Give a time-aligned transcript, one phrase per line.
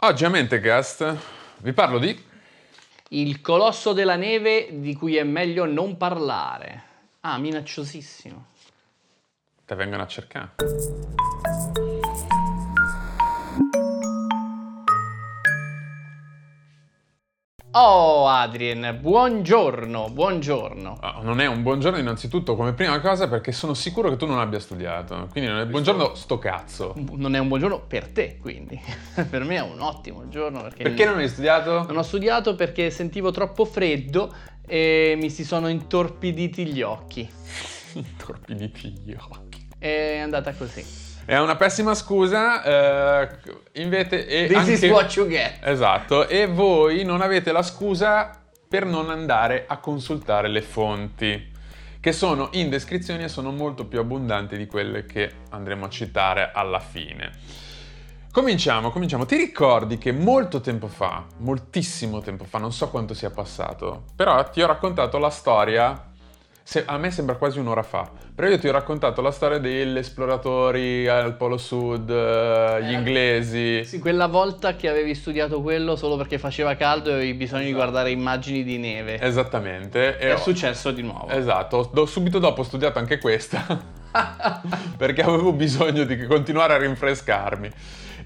[0.00, 1.16] Oggi a Mentecast
[1.60, 2.24] vi parlo di...
[3.08, 6.82] Il colosso della neve di cui è meglio non parlare.
[7.20, 8.46] Ah, minacciosissimo.
[9.64, 11.85] Te vengono a cercare.
[17.78, 20.96] Oh Adrien, buongiorno, buongiorno.
[20.98, 24.38] Ah, non è un buongiorno innanzitutto come prima cosa perché sono sicuro che tu non
[24.38, 25.28] abbia studiato.
[25.30, 26.94] Quindi non è buongiorno sto cazzo.
[27.12, 28.80] Non è un buongiorno per te, quindi.
[29.28, 30.84] per me è un ottimo giorno perché...
[30.84, 31.84] Perché non hai studiato?
[31.86, 34.34] Non ho studiato perché sentivo troppo freddo
[34.66, 37.28] e mi si sono intorpiditi gli occhi.
[37.92, 39.68] Intorpiditi gli occhi.
[39.78, 41.05] È andata così.
[41.26, 43.28] È una pessima scusa, eh,
[43.82, 44.28] invece...
[44.28, 44.72] E This anche...
[44.74, 45.58] is what you get.
[45.60, 48.30] Esatto, e voi non avete la scusa
[48.68, 51.50] per non andare a consultare le fonti,
[51.98, 56.52] che sono in descrizione e sono molto più abbondanti di quelle che andremo a citare
[56.54, 57.32] alla fine.
[58.30, 59.26] Cominciamo, cominciamo.
[59.26, 64.48] Ti ricordi che molto tempo fa, moltissimo tempo fa, non so quanto sia passato, però
[64.48, 66.12] ti ho raccontato la storia
[66.68, 69.96] se- a me sembra quasi un'ora fa, però io ti ho raccontato la storia degli
[69.96, 73.84] esploratori al Polo Sud, eh, gli inglesi.
[73.84, 77.72] Sì, quella volta che avevi studiato quello solo perché faceva caldo e avevi bisogno di
[77.72, 79.20] guardare immagini di neve.
[79.20, 80.18] Esattamente.
[80.18, 81.28] e È ho- successo di nuovo.
[81.28, 83.64] Esatto, do- subito dopo ho studiato anche questa,
[84.98, 87.70] perché avevo bisogno di continuare a rinfrescarmi.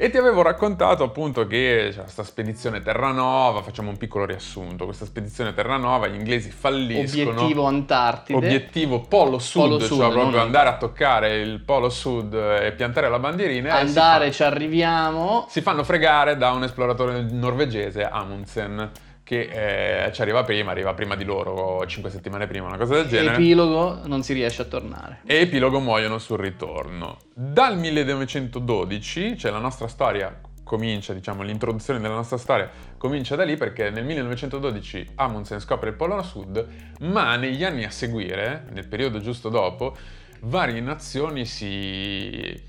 [0.02, 5.04] E ti avevo raccontato appunto che c'è questa spedizione Terranova, facciamo un piccolo riassunto, questa
[5.04, 7.32] spedizione Terranova, gli inglesi falliscono.
[7.32, 8.38] Obiettivo Antartide.
[8.38, 12.72] Obiettivo Polo Sud, Polo cioè Sud, proprio non- andare a toccare il Polo Sud e
[12.72, 13.76] piantare la bandierina.
[13.76, 15.44] e Andare, fa- ci arriviamo.
[15.50, 18.90] si fanno fregare da un esploratore norvegese, Amundsen,
[19.30, 23.06] che eh, ci arriva prima, arriva prima di loro, 5 settimane prima, una cosa del
[23.06, 23.34] genere.
[23.34, 25.20] Epilogo, non si riesce a tornare.
[25.24, 27.16] e epilogo muoiono sul ritorno.
[27.32, 33.56] Dal 1912, cioè la nostra storia comincia, diciamo, l'introduzione della nostra storia comincia da lì
[33.56, 36.66] perché nel 1912 Amundsen scopre il Polo Sud,
[37.02, 39.96] ma negli anni a seguire, nel periodo giusto dopo,
[40.40, 42.60] varie nazioni si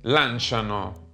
[0.00, 1.12] lanciano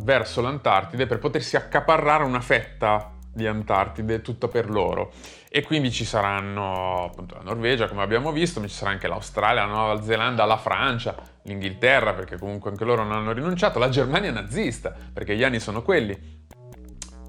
[0.00, 5.12] verso l'Antartide per potersi accaparrare una fetta di Antartide tutta per loro.
[5.48, 9.64] E quindi ci saranno appunto la Norvegia, come abbiamo visto, ma ci sarà anche l'Australia,
[9.64, 14.30] la Nuova Zelanda, la Francia, l'Inghilterra, perché comunque anche loro non hanno rinunciato, la Germania
[14.30, 16.46] nazista, perché gli anni sono quelli.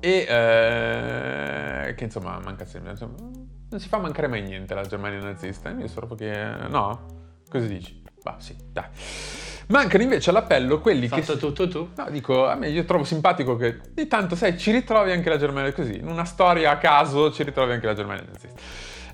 [0.02, 2.92] E eh, che insomma manca sempre.
[2.92, 5.70] insomma, non si fa mancare mai niente la Germania nazista.
[5.70, 6.52] Io so che.
[6.70, 7.06] No?
[7.50, 8.02] Cosa dici?
[8.30, 8.84] Bah, sì, dai.
[9.70, 11.22] Mancano invece all'appello quelli che.
[11.22, 11.90] Fatto tutto tu.
[11.96, 15.38] No, dico, a me io trovo simpatico che di tanto, sai, ci ritrovi anche la
[15.38, 18.60] Germania così, in una storia a caso ci ritrovi anche la Germania nazista.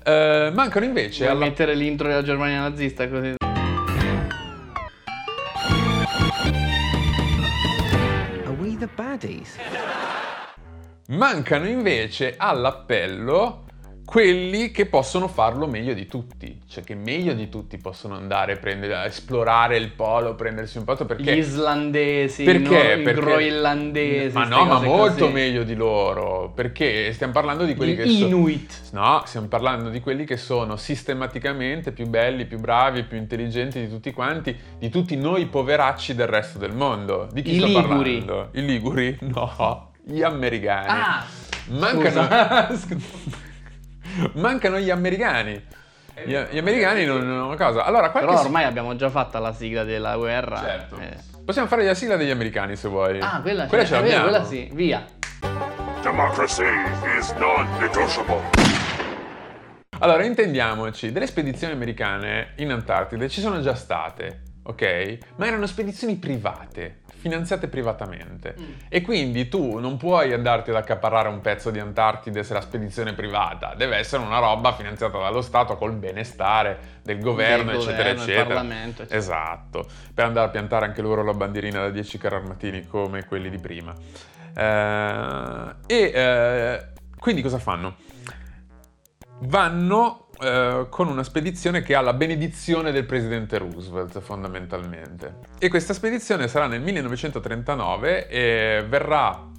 [0.04, 3.34] Eh, mancano invece Vuoi alla- mettere l'intro della Germania nazista così.
[8.44, 9.56] Are we the baddies?
[11.08, 13.65] mancano invece all'appello
[14.06, 18.56] quelli che possono farlo meglio di tutti, cioè che meglio di tutti possono andare a,
[18.56, 22.94] prendere, a esplorare il polo, prendersi un posto perché Gli islandesi, Perché?
[23.02, 24.36] no, i groenlandesi.
[24.36, 25.32] Ma no, ma molto così.
[25.32, 28.80] meglio di loro, perché stiamo parlando di quelli Gli che sono Inuit.
[28.92, 33.88] No, stiamo parlando di quelli che sono sistematicamente più belli, più bravi, più intelligenti di
[33.88, 37.28] tutti quanti, di tutti noi poveracci del resto del mondo.
[37.32, 37.82] Di chi I sto liguri.
[38.22, 38.48] parlando?
[38.52, 39.18] I liguri?
[39.36, 40.86] No, gli americani.
[40.88, 41.26] Ah,
[41.70, 43.44] Mancano, scusa.
[44.34, 45.62] mancano gli americani.
[46.24, 47.84] Gli, gli americani non hanno una cosa.
[47.84, 50.58] Allora, Però ormai abbiamo già fatta la sigla della guerra.
[50.60, 50.98] Certo.
[50.98, 51.16] eh.
[51.44, 53.20] Possiamo fare la sigla degli americani se vuoi.
[53.20, 54.28] Ah, quella, quella c'è, ce vero, l'abbiamo.
[54.30, 55.04] quella sì, via.
[56.02, 56.64] Democracy
[57.18, 58.40] is non-negotiable.
[59.98, 65.18] Allora, intendiamoci, delle spedizioni americane in Antartide ci sono già state, ok?
[65.36, 68.54] Ma erano spedizioni private, finanziate privatamente.
[68.58, 68.72] Mm.
[68.88, 73.10] E quindi tu non puoi andarti ad accaparrare un pezzo di Antartide se la spedizione
[73.10, 77.96] è privata, deve essere una roba finanziata dallo Stato col benestare del governo, Del eccetera,
[77.96, 78.44] governo, eccetera.
[78.46, 79.18] Parlamento, eccetera.
[79.18, 83.50] Esatto, per andare a piantare anche loro la bandierina da 10 carri armatini come quelli
[83.50, 83.94] di prima.
[84.54, 86.86] Eh, e eh,
[87.18, 87.96] quindi cosa fanno?
[89.40, 95.36] vanno eh, con una spedizione che ha la benedizione del presidente Roosevelt fondamentalmente.
[95.58, 99.54] E questa spedizione sarà nel 1939 e verrà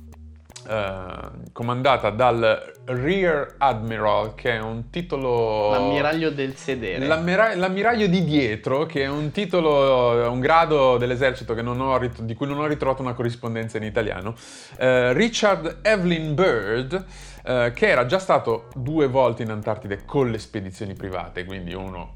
[0.67, 5.71] eh, comandata dal Rear Admiral, che è un titolo...
[5.71, 7.05] L'ammiraglio del sedere.
[7.05, 12.21] L'ammira- l'ammiraglio di dietro, che è un titolo, un grado dell'esercito che non ho rit-
[12.21, 14.35] di cui non ho ritrovato una corrispondenza in italiano,
[14.77, 17.05] eh, Richard Evelyn Byrd,
[17.45, 22.15] eh, che era già stato due volte in Antartide con le spedizioni private, quindi uno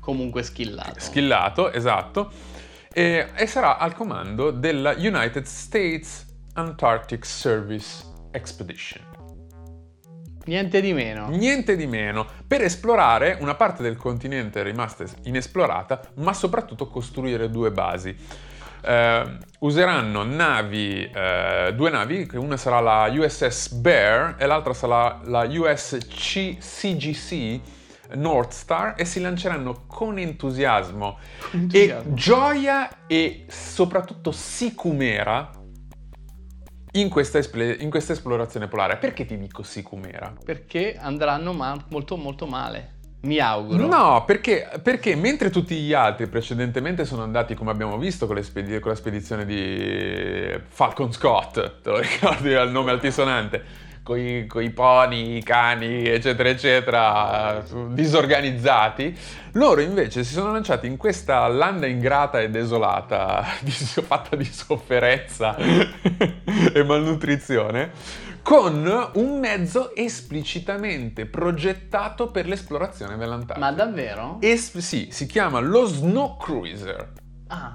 [0.00, 0.94] Comunque schillato.
[0.98, 2.30] schillato, esatto,
[2.92, 6.25] e, e sarà al comando della United States
[6.56, 9.04] Antarctic Service Expedition.
[10.46, 11.28] Niente di meno.
[11.28, 17.70] Niente di meno, per esplorare una parte del continente rimasta inesplorata, ma soprattutto costruire due
[17.72, 18.16] basi.
[18.80, 25.46] Eh, useranno navi, eh, due navi, una sarà la USS Bear e l'altra sarà la
[25.50, 27.60] USC CGC
[28.14, 31.18] North Star e si lanceranno con entusiasmo,
[31.50, 32.10] entusiasmo.
[32.10, 35.50] e gioia e soprattutto sicumera
[37.00, 38.96] in questa, esple- in questa esplorazione polare.
[38.96, 40.32] Perché ti dico sicumera?
[40.44, 42.94] Perché andranno ma- molto molto male.
[43.22, 43.86] Mi auguro.
[43.86, 48.78] No, perché, perché mentre tutti gli altri precedentemente sono andati, come abbiamo visto, con, spedi-
[48.78, 53.84] con la spedizione di Falcon Scott, te lo ricordi il nome altisonante?
[54.06, 59.18] Con i pony, i cani, eccetera, eccetera, disorganizzati.
[59.54, 65.56] Loro invece si sono lanciati in questa landa ingrata e desolata, di- fatta di sofferenza
[65.56, 67.90] e malnutrizione,
[68.42, 73.58] con un mezzo esplicitamente progettato per l'esplorazione dell'Antartide.
[73.58, 74.38] Ma davvero?
[74.40, 77.12] Es- sì, si chiama lo Snow Cruiser.
[77.48, 77.72] Ah,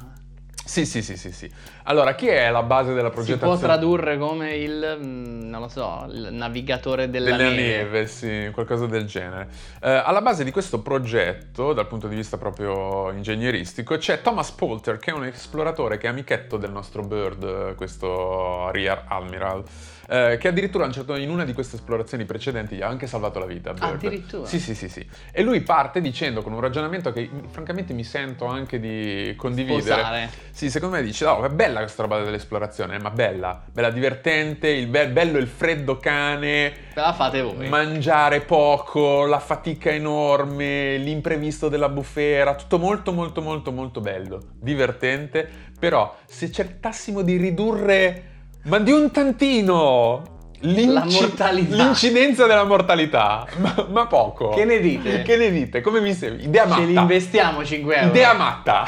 [0.63, 1.49] Sì, sì, sì, sì, sì.
[1.83, 3.59] Allora, chi è la base della si può progettazione?
[3.59, 7.61] tradurre come il, mm, non lo so, il navigatore della, della neve.
[7.61, 9.49] neve, sì, qualcosa del genere.
[9.81, 14.97] Eh, alla base di questo progetto, dal punto di vista proprio ingegneristico, c'è Thomas Poulter,
[14.97, 19.63] che è un esploratore che è amichetto del nostro Bird, questo Rear Admiral,
[20.11, 23.45] eh, che addirittura certo- in una di queste esplorazioni precedenti gli ha anche salvato la
[23.45, 23.71] vita.
[23.71, 23.93] Bird.
[23.93, 24.45] Addirittura?
[24.45, 25.07] Sì, sì, sì, sì.
[25.31, 29.81] E lui parte dicendo con un ragionamento che francamente mi sento anche di condividere.
[29.81, 30.29] Sposare.
[30.51, 34.87] Sì, secondo me dice, no, è bella questa roba dell'esplorazione, ma bella, bella divertente, il
[34.87, 37.69] be- bello il freddo cane, Ve la fate voi.
[37.69, 45.47] mangiare poco, la fatica enorme, l'imprevisto della bufera, tutto molto molto molto molto bello, divertente,
[45.79, 48.25] però se cercassimo di ridurre,
[48.63, 50.21] ma di un tantino,
[50.61, 51.75] mortalità.
[51.75, 54.49] l'incidenza della mortalità, ma, ma poco.
[54.49, 55.23] Che ne dite?
[55.23, 55.81] Che ne dite?
[55.81, 56.43] Come mi sembra?
[56.43, 56.81] Idea matta.
[56.81, 58.07] Ce li investiamo 5 euro.
[58.07, 58.85] Idea matta.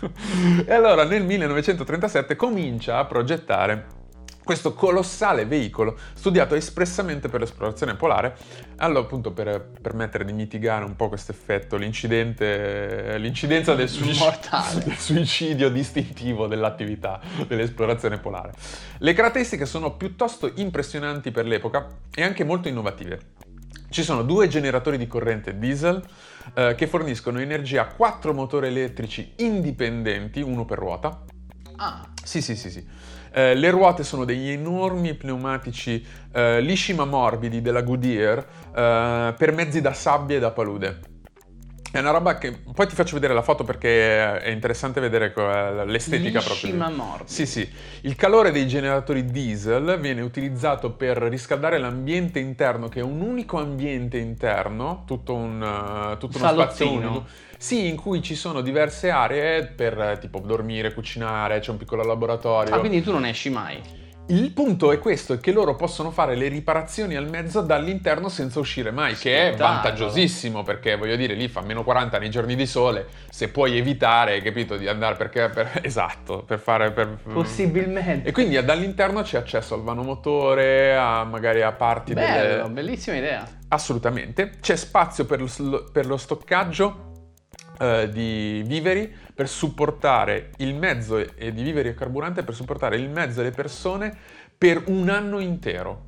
[0.66, 3.97] e allora nel 1937 comincia a progettare
[4.48, 8.34] questo colossale veicolo studiato espressamente per l'esplorazione polare,
[8.76, 14.96] allora appunto per permettere di mitigare un po' questo effetto, l'incidente, l'incidenza del, suic- del
[14.96, 18.52] suicidio distintivo dell'attività dell'esplorazione polare.
[18.96, 23.20] Le caratteristiche sono piuttosto impressionanti per l'epoca e anche molto innovative.
[23.90, 26.02] Ci sono due generatori di corrente diesel
[26.54, 31.22] eh, che forniscono energia a quattro motori elettrici indipendenti, uno per ruota.
[31.76, 32.86] Ah, Sì, sì, sì, sì.
[33.38, 38.38] Eh, le ruote sono degli enormi pneumatici eh, lisci ma morbidi della Goodyear
[38.74, 40.98] eh, per mezzi da sabbia e da palude.
[41.92, 45.86] È una roba che poi ti faccio vedere la foto perché è interessante vedere eh,
[45.86, 46.74] l'estetica lisci proprio.
[46.74, 47.32] ma morbidi.
[47.32, 47.70] Sì, sì.
[48.00, 53.58] Il calore dei generatori diesel viene utilizzato per riscaldare l'ambiente interno, che è un unico
[53.58, 57.08] ambiente interno, tutto, un, eh, tutto uno spazio Salottino.
[57.08, 57.26] unico.
[57.58, 62.72] Sì, in cui ci sono diverse aree per tipo dormire, cucinare, c'è un piccolo laboratorio.
[62.72, 64.06] Ah, quindi tu non esci mai.
[64.30, 68.60] Il punto è questo, è che loro possono fare le riparazioni al mezzo dall'interno senza
[68.60, 72.66] uscire mai, che è vantaggiosissimo perché voglio dire lì fa meno 40 nei giorni di
[72.66, 78.28] sole, se puoi evitare, capito, di andare perché per, esatto, per fare per, Possibilmente.
[78.28, 83.48] E quindi dall'interno c'è accesso al vanomotore, a magari a parti Bello, delle bellissima idea.
[83.68, 84.58] Assolutamente.
[84.60, 87.07] C'è spazio per lo, per lo stoccaggio
[87.80, 93.08] eh, di viveri per supportare il mezzo e di viveri e carburante per supportare il
[93.08, 94.16] mezzo e le persone
[94.56, 96.06] per un anno intero.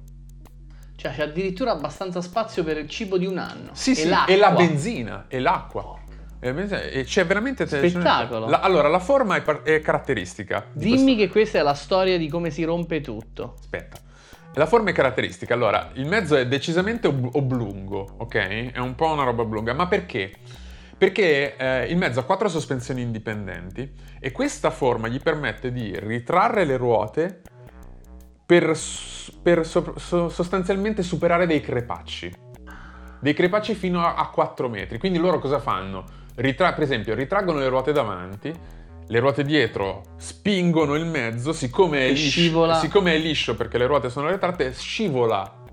[0.96, 3.70] Cioè, c'è addirittura abbastanza spazio per il cibo di un anno.
[3.72, 4.34] Sì, e sì, l'acqua.
[4.34, 5.98] e la benzina e l'acqua.
[6.40, 8.48] La benzina- E c'è veramente Spettacolo.
[8.48, 10.66] La- allora, la forma è, par- è caratteristica.
[10.72, 13.54] di Dimmi questo- che questa è la storia di come si rompe tutto.
[13.58, 13.98] Aspetta.
[14.54, 15.54] La forma è caratteristica.
[15.54, 18.72] Allora, il mezzo è decisamente ob- oblungo, ok?
[18.72, 19.72] È un po' una roba oblunga.
[19.74, 20.32] Ma perché?
[21.00, 23.90] Perché eh, il mezzo ha quattro sospensioni indipendenti
[24.20, 27.40] e questa forma gli permette di ritrarre le ruote
[28.44, 28.78] per,
[29.42, 32.30] per so- so- sostanzialmente superare dei crepacci.
[33.18, 34.98] Dei crepacci fino a, a 4 metri.
[34.98, 36.04] Quindi loro cosa fanno?
[36.34, 38.52] Ritra- per esempio, ritraggono le ruote davanti,
[39.06, 44.10] le ruote dietro spingono il mezzo, siccome è, liscio, siccome è liscio perché le ruote
[44.10, 45.64] sono retratte, scivola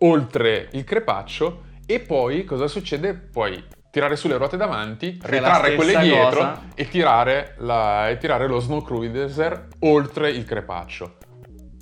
[0.00, 3.14] oltre il crepaccio e poi cosa succede?
[3.14, 8.46] Puoi tirare su le ruote davanti, è ritrarre quelle dietro e tirare, la- e tirare
[8.46, 11.14] lo snow cruiser oltre il crepaccio.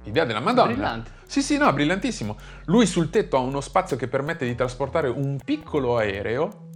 [0.04, 0.70] Idea della Madonna.
[0.70, 1.10] Brillante.
[1.26, 2.36] Sì, sì, no, brillantissimo.
[2.66, 6.68] Lui sul tetto ha uno spazio che permette di trasportare un piccolo aereo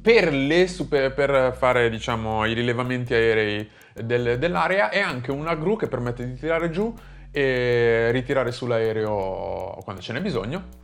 [0.00, 5.76] per, le super- per fare, diciamo, i rilevamenti aerei del- dell'area e anche una gru
[5.76, 6.94] che permette di tirare giù
[7.30, 10.80] e ritirare su l'aereo quando ce n'è bisogno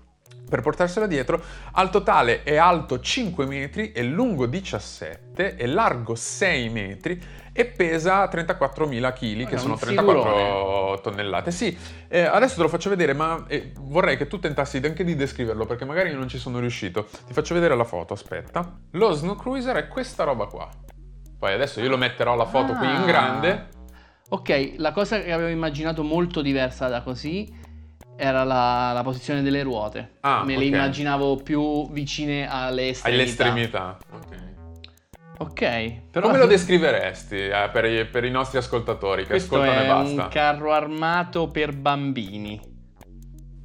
[0.48, 1.40] per portarsela dietro.
[1.72, 8.24] Al totale è alto 5 metri, è lungo 17, è largo 6 metri e pesa
[8.28, 11.50] 34.000 kg, che sono un 34 tonnellate.
[11.50, 11.76] Sì,
[12.08, 15.66] eh, adesso te lo faccio vedere, ma eh, vorrei che tu tentassi anche di descriverlo,
[15.66, 17.06] perché magari io non ci sono riuscito.
[17.26, 18.78] Ti faccio vedere la foto, aspetta.
[18.92, 20.68] Lo Snow Cruiser è questa roba qua.
[21.38, 23.04] Poi adesso io lo metterò la foto qui in Ah.
[23.04, 23.68] grande.
[24.30, 27.50] Ok, la cosa che avevo immaginato molto diversa da così
[28.20, 30.16] era la, la posizione delle ruote.
[30.20, 33.14] Ah, Me le immaginavo più vicine alle estremità.
[33.22, 33.96] All'estremità.
[34.12, 34.46] Ok.
[35.40, 39.84] Ok, però Come lo descriveresti eh, per, i, per i nostri ascoltatori che questo ascoltano
[39.84, 40.22] e basta?
[40.24, 42.60] un carro armato per bambini.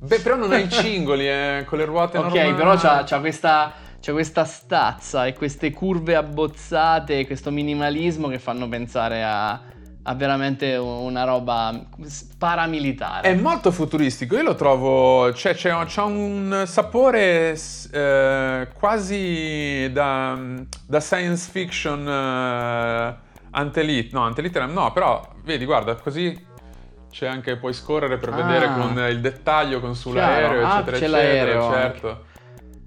[0.01, 2.53] Beh, però non hai i cingoli, eh, con le ruote Ok, normali.
[2.53, 8.67] però c'ha, c'ha questa, c'ha questa stazza e queste curve abbozzate questo minimalismo che fanno
[8.69, 9.59] pensare a,
[10.05, 11.73] a veramente una roba
[12.37, 13.29] paramilitare.
[13.29, 17.57] È molto futuristico, io lo trovo, cioè c'è, c'ha un sapore
[17.91, 20.37] eh, quasi da,
[20.85, 23.15] da science fiction eh,
[23.51, 26.51] antelite, no, antelite no, però vedi, guarda, così
[27.09, 28.35] c'è anche, puoi scorrere per Ah.
[28.35, 30.65] vedere con il dettaglio, con sull'aereo, Chiaro.
[30.65, 31.77] Ah, eccetera, c'è eccetera, l'aereo anche.
[31.77, 32.25] certo.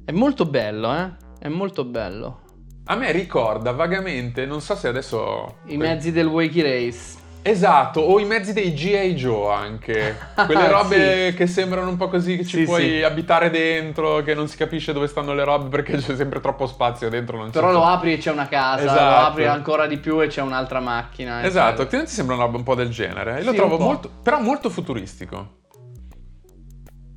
[0.04, 1.10] È molto bello, eh?
[1.38, 2.40] È molto bello.
[2.88, 5.56] A me ricorda vagamente, non so se adesso...
[5.66, 7.14] I mezzi del Wakey Race.
[7.42, 9.14] Esatto, o i mezzi dei G.I.
[9.14, 10.16] Joe anche.
[10.46, 13.02] Quelle robe che sembrano un po' così, che ci Sì, puoi sì.
[13.02, 17.08] abitare dentro, che non si capisce dove stanno le robe perché c'è sempre troppo spazio
[17.08, 17.36] dentro.
[17.38, 19.26] Non Però c'è lo apri e c'è una casa, lo Esatto.
[19.30, 21.44] apri ancora di più e c'è un'altra macchina.
[21.44, 22.04] Esatto, eccetera.
[22.04, 23.38] ti sembra una roba un po' del genere.
[23.38, 25.58] Io lo Sì, trovo molto, però molto futuristico.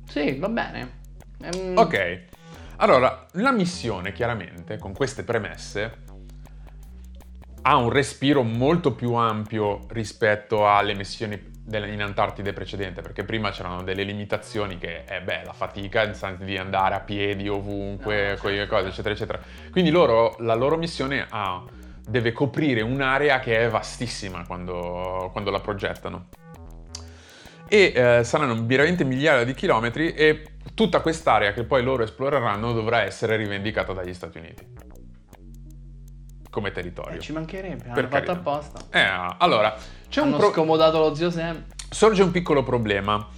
[0.08, 0.98] Sì, va bene.
[1.42, 2.22] Ehm, Ok,
[2.80, 5.98] allora, la missione chiaramente, con queste premesse,
[7.62, 13.82] ha un respiro molto più ampio rispetto alle missioni in Antartide precedente, perché prima c'erano
[13.82, 18.88] delle limitazioni che, eh beh, la fatica di andare a piedi ovunque, No, quelle cose,
[18.88, 19.40] eccetera, eccetera.
[19.70, 21.62] Quindi loro, la loro missione ha-
[22.08, 26.28] deve coprire un'area che è vastissima quando, quando la progettano.
[27.68, 33.02] E eh, saranno veramente migliaia di chilometri e tutta quest'area che poi loro esploreranno dovrà
[33.02, 34.66] essere rivendicata dagli Stati Uniti
[36.50, 37.16] come territorio.
[37.18, 38.32] eh, ci mancherebbe, hanno Per fatto carità.
[38.32, 38.80] apposta.
[38.90, 39.76] Eh, allora,
[40.08, 41.64] c'è un hanno pro- scomodato lo zio Sam.
[41.88, 43.28] sorge un piccolo problema.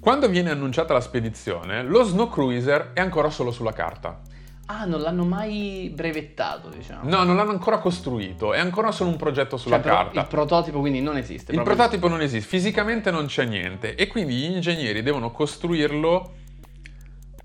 [0.00, 4.20] Quando viene annunciata la spedizione, lo Snow Cruiser è ancora solo sulla carta.
[4.66, 7.08] Ah, non l'hanno mai brevettato, diciamo.
[7.08, 10.20] No, non l'hanno ancora costruito, è ancora solo un progetto sulla Cioè, carta.
[10.20, 11.52] Il prototipo quindi non esiste.
[11.52, 16.32] Il prototipo non esiste, fisicamente non c'è niente e quindi gli ingegneri devono costruirlo,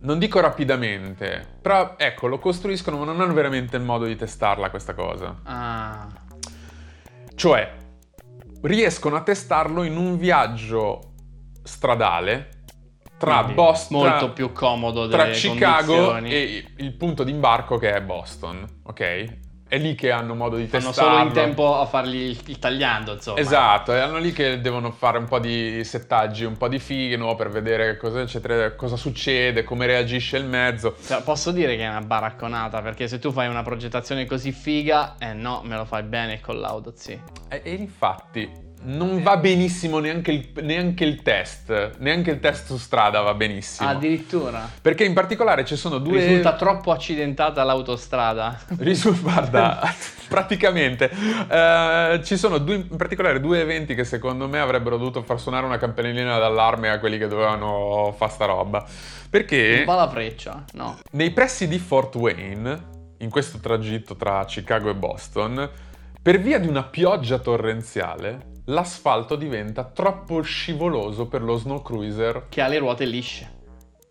[0.03, 4.69] non dico rapidamente, però ecco, lo costruiscono ma non hanno veramente il modo di testarla
[4.69, 5.39] questa cosa.
[5.43, 6.07] Ah,
[7.35, 7.75] Cioè,
[8.61, 11.11] riescono a testarlo in un viaggio
[11.63, 12.49] stradale
[13.17, 16.31] tra quindi Boston, molto più comodo tra delle Chicago condizioni.
[16.31, 19.37] e il punto d'imbarco che è Boston, ok?
[19.73, 21.13] È lì che hanno modo di Fanno testarlo.
[21.13, 23.39] solo in tempo a fargli il, il tagliando, insomma.
[23.39, 27.33] Esatto, e hanno lì che devono fare un po' di settaggi, un po' di fino
[27.33, 30.95] per vedere cosa, eccetera, cosa succede, come reagisce il mezzo.
[31.03, 35.15] Cioè, posso dire che è una baracconata, perché se tu fai una progettazione così figa,
[35.17, 37.19] eh no, me lo fai bene col laudo, sì.
[37.49, 42.77] E, e infatti non va benissimo neanche il, neanche il test, neanche il test su
[42.77, 43.89] strada va benissimo.
[43.89, 44.69] Addirittura.
[44.81, 46.19] Perché in particolare ci sono due...
[46.19, 48.59] Risulta troppo accidentata l'autostrada.
[48.79, 49.81] Risu- guarda,
[50.27, 51.09] praticamente
[51.49, 55.65] eh, ci sono due, in particolare due eventi che secondo me avrebbero dovuto far suonare
[55.65, 58.85] una campanellina d'allarme a quelli che dovevano fare sta roba.
[59.29, 60.99] Perché Non va la freccia, no.
[61.11, 65.69] nei pressi di Fort Wayne, in questo tragitto tra Chicago e Boston,
[66.21, 72.61] per via di una pioggia torrenziale, l'asfalto diventa troppo scivoloso per lo snow cruiser Che
[72.61, 73.51] ha le ruote lisce.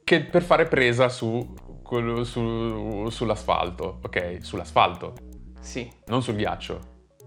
[0.05, 4.39] che per fare presa su, quello- su- sull'asfalto, ok?
[4.41, 5.15] Sull'asfalto
[5.61, 5.91] Sì.
[6.07, 6.79] non sul ghiaccio,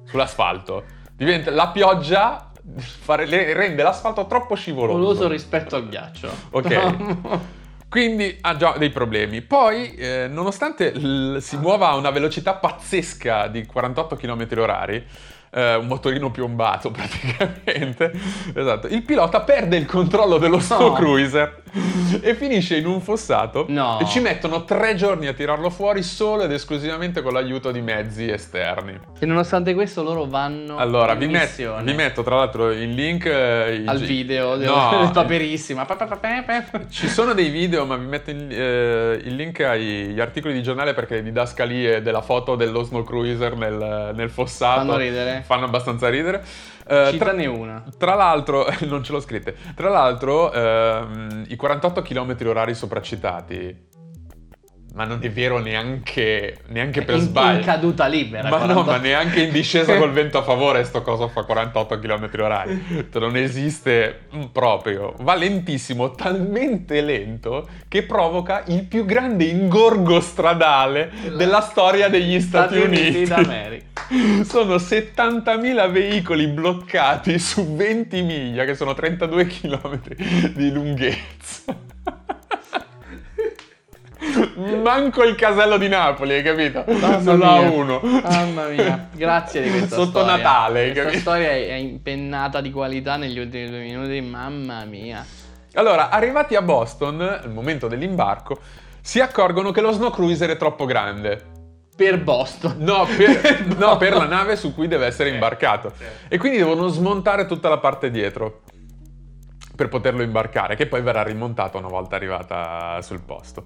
[0.06, 0.84] sull'asfalto.
[1.16, 4.98] Diventa, la pioggia fare- rende l'asfalto troppo scivoloso.
[5.00, 6.30] Goloso rispetto al ghiaccio.
[6.52, 7.44] Ok.
[7.90, 9.42] Quindi ha già dei problemi.
[9.42, 15.06] Poi, eh, nonostante l- si muova a una velocità pazzesca di 48 km orari,
[15.56, 18.12] eh, un motorino piombato praticamente,
[18.54, 21.64] esatto, il pilota perde il controllo dello snow cruiser
[22.22, 24.00] e finisce in un fossato No.
[24.00, 28.30] e ci mettono tre giorni a tirarlo fuori solo ed esclusivamente con l'aiuto di mezzi
[28.30, 28.98] esterni.
[29.20, 33.82] e nonostante questo loro vanno Allora, vi, met- vi metto tra l'altro il link eh,
[33.84, 35.86] i al gi- video del, No, del paperissima.
[35.86, 36.82] Pa, pa, pa, pa, pa.
[36.90, 40.94] Ci sono dei video, ma vi metto il, eh, il link agli articoli di giornale
[40.94, 45.44] perché didascalie della foto dello snow cruiser nel, nel fossato Fanno ridere.
[45.46, 46.44] Fanno abbastanza ridere.
[46.88, 47.84] Eh, Citane una.
[47.98, 53.88] Tra l'altro, non ce l'ho scritte, tra l'altro ehm, i 48 km orari sopracitati,
[54.96, 57.60] ma non è vero neanche, neanche per in, sbaglio.
[57.60, 58.48] in caduta libera.
[58.48, 58.92] Ma no, 48.
[58.92, 63.08] ma neanche in discesa col vento a favore sto coso fa 48 km orari.
[63.12, 65.14] Cioè, Non esiste mm, proprio.
[65.20, 72.78] Va lentissimo, talmente lento che provoca il più grande ingorgo stradale della storia degli Stati,
[72.78, 73.26] Uniti.
[73.26, 73.84] d'America.
[74.48, 80.00] Sono 70.000 veicoli bloccati su 20 miglia, che sono 32 km
[80.54, 81.95] di lunghezza.
[84.82, 86.84] Manco il casello di Napoli, hai capito?
[86.88, 87.70] Mamma mia.
[87.70, 88.00] uno.
[88.02, 90.36] Mamma mia, grazie di questa Sotto storia.
[90.36, 91.22] Natale, hai Questa capito?
[91.22, 95.26] storia è è impennata di qualità negli ultimi due minuti, mamma mia.
[95.74, 98.60] Allora, arrivati a Boston, al momento dell'imbarco,
[99.02, 101.54] si accorgono che lo snow cruiser è troppo grande.
[101.96, 102.76] Per Boston.
[102.80, 105.94] No, per, no, per la nave su cui deve essere imbarcato.
[106.28, 108.62] E quindi devono smontare tutta la parte dietro
[109.76, 113.66] per poterlo imbarcare, che poi verrà rimontato una volta arrivata sul posto.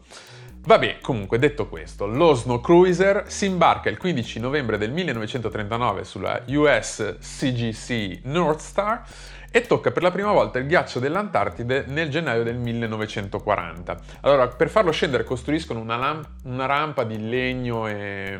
[0.61, 6.41] Vabbè, comunque detto questo, lo Snow Cruiser si imbarca il 15 novembre del 1939 sulla
[6.47, 9.03] US CGC North Star
[9.51, 13.97] e tocca per la prima volta il ghiaccio dell'Antartide nel gennaio del 1940.
[14.21, 18.39] Allora, per farlo scendere costruiscono una, lam- una rampa di legno e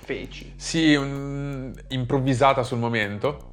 [0.00, 0.54] Feci.
[0.56, 3.49] sì, un- improvvisata sul momento.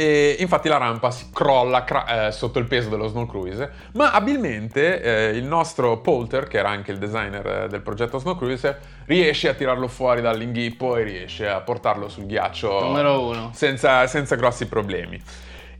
[0.00, 4.12] E infatti la rampa si crolla cra- eh, sotto il peso dello Snow Cruiser, ma
[4.12, 8.78] abilmente eh, il nostro Polter, che era anche il designer eh, del progetto Snow Cruiser,
[9.06, 13.50] riesce a tirarlo fuori dall'inghippo e riesce a portarlo sul ghiaccio Numero uno.
[13.52, 15.20] senza, senza grossi problemi.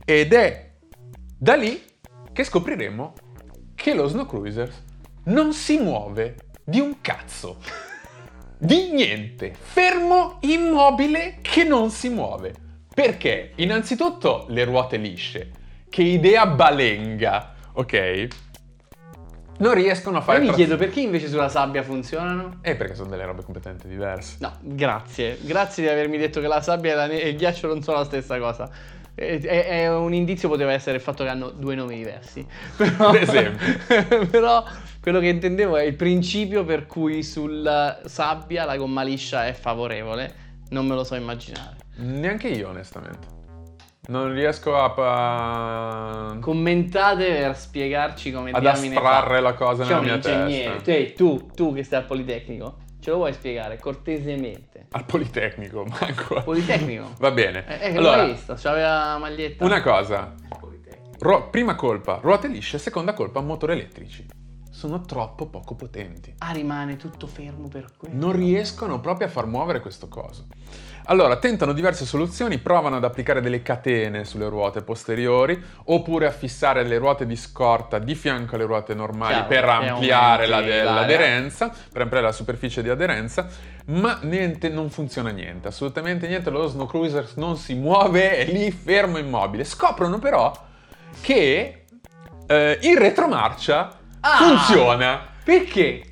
[0.03, 0.69] Ed è
[1.37, 1.81] da lì
[2.33, 3.13] che scopriremo
[3.73, 4.69] che lo Snow Cruiser
[5.27, 7.55] non si muove di un cazzo.
[8.57, 9.55] Di niente.
[9.57, 12.67] Fermo, immobile, che non si muove.
[12.99, 13.51] Perché?
[13.55, 15.51] Innanzitutto le ruote lisce.
[15.89, 18.27] Che idea balenga, ok?
[19.59, 20.39] Non riescono a fare...
[20.39, 22.57] mi tra- chiedo perché invece sulla sabbia funzionano?
[22.61, 24.35] Eh, perché sono delle robe completamente diverse.
[24.41, 25.37] No, grazie.
[25.39, 27.99] Grazie di avermi detto che la sabbia e, la ne- e il ghiaccio non sono
[27.99, 28.69] la stessa cosa.
[29.15, 32.45] È, è- è un indizio poteva essere il fatto che hanno due nomi diversi.
[32.75, 34.27] Però, Per esempio.
[34.27, 34.61] però
[35.01, 40.47] quello che intendevo è il principio per cui sulla sabbia la gomma liscia è favorevole.
[40.69, 41.77] Non me lo so immaginare.
[41.97, 43.27] Neanche io, onestamente.
[44.07, 44.93] Non riesco a...
[46.31, 49.41] a- Commentate per spiegarci come ad diamine astrarre fa.
[49.41, 50.81] la cosa C'è nella un mia ingegnere.
[50.81, 51.13] testa.
[51.23, 54.87] Tu, tu, tu che stai al Politecnico, ce lo vuoi spiegare cortesemente?
[54.91, 56.41] Al Politecnico, manco.
[56.43, 57.11] Politecnico?
[57.19, 57.65] Va bene.
[57.67, 58.55] Eh, eh, che allora, l'hai visto?
[58.57, 59.65] C'aveva la maglietta.
[59.65, 60.33] una cosa.
[60.59, 61.17] Politecnico.
[61.19, 62.77] Ro- prima colpa, ruote lisce.
[62.79, 64.25] Seconda colpa, motori elettrici.
[64.79, 66.33] Sono troppo poco potenti.
[66.37, 68.17] Ah, rimane tutto fermo per questo.
[68.17, 70.45] Non riescono proprio a far muovere questo coso.
[71.07, 76.83] Allora, tentano diverse soluzioni, provano ad applicare delle catene sulle ruote posteriori, oppure a fissare
[76.83, 82.03] le ruote di scorta di fianco alle ruote normali Chiaro, per ampliare la- l'aderenza, per
[82.03, 83.49] ampliare la superficie di aderenza,
[83.87, 88.71] ma niente, non funziona niente, assolutamente niente, lo Snow Cruiser non si muove, è lì
[88.71, 89.65] fermo immobile.
[89.65, 90.53] Scoprono però
[91.19, 91.83] che
[92.47, 94.37] eh, il retromarcia Ah!
[94.37, 95.27] funziona.
[95.43, 96.03] Perché?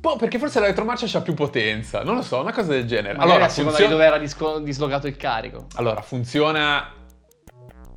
[0.00, 3.12] Boh, perché forse la retromarcia ha più potenza, non lo so, una cosa del genere.
[3.12, 3.92] Magari allora, a seconda funziona...
[3.92, 5.66] di dove era disco- dislocato il carico.
[5.76, 6.92] allora, funziona...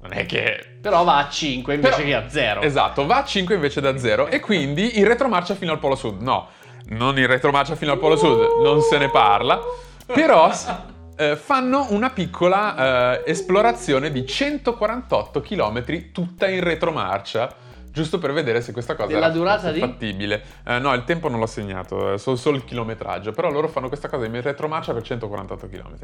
[0.02, 0.78] Non è che...
[0.82, 2.62] Però va a 5 invece Però- che a 0.
[2.62, 6.22] Esatto, va a 5 invece da 0 e quindi il retromarcia fino al polo sud.
[6.22, 6.50] No,
[6.90, 9.60] non il retromarcia fino al polo sud, non se ne parla.
[10.06, 10.52] Però
[11.18, 17.64] eh, fanno una piccola eh, esplorazione di 148 km tutta in retromarcia.
[17.96, 19.80] Giusto per vedere se questa cosa Della durata di?
[19.80, 20.44] fattibile.
[20.66, 23.32] Eh, no, il tempo non l'ho segnato, eh, so- solo il chilometraggio.
[23.32, 25.96] Però loro fanno questa cosa in retromarcia per 148 km.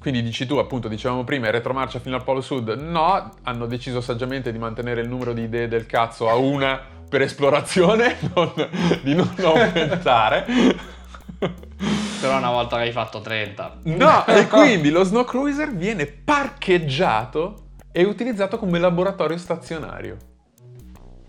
[0.00, 2.68] quindi dici tu, appunto, dicevamo prima, retromarcia fino al polo sud.
[2.80, 7.22] No, hanno deciso saggiamente di mantenere il numero di idee del cazzo a una per
[7.22, 8.68] esplorazione, non-
[9.02, 10.46] di non aumentare.
[12.20, 13.78] Però una volta che hai fatto 30.
[13.84, 20.16] No, e quindi lo Snow Cruiser viene parcheggiato e utilizzato come laboratorio stazionario.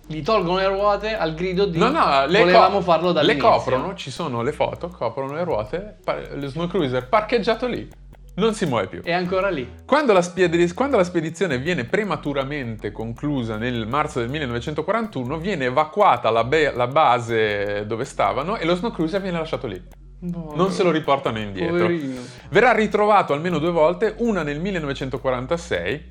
[0.08, 3.50] Gli tolgono le ruote al grido di No, no, le, volevamo co- farlo le dall'inizio.
[3.50, 7.88] coprono, ci sono le foto, coprono le ruote, pa- lo Snow Cruiser parcheggiato lì,
[8.36, 9.02] non si muove più.
[9.04, 9.70] È ancora lì.
[9.86, 16.30] Quando la, spiedi- quando la spedizione viene prematuramente conclusa nel marzo del 1941, viene evacuata
[16.30, 19.82] la, be- la base dove stavano e lo Snow Cruiser viene lasciato lì.
[20.24, 21.78] Non se lo riportano indietro.
[21.78, 22.20] Poverino.
[22.50, 26.10] Verrà ritrovato almeno due volte, una nel 1946